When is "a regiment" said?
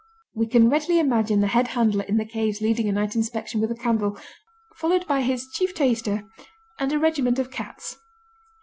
6.91-7.37